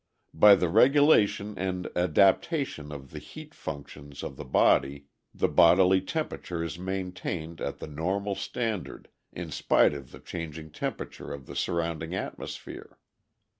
[0.33, 6.63] By the regulation and adaptation of the heat functions of the body the bodily temperature
[6.63, 12.15] is maintained at the normal standard in spite of the changing temperature of the surrounding
[12.15, 12.97] atmosphere.